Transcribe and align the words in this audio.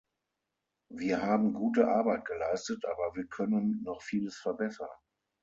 Wir 0.89 1.21
haben 1.21 1.53
gute 1.53 1.87
Arbeit 1.87 2.25
geleistet, 2.25 2.85
aber 2.85 3.15
wir 3.15 3.27
können 3.27 3.83
noch 3.83 4.01
vieles 4.01 4.35
verbessern. 4.35 4.89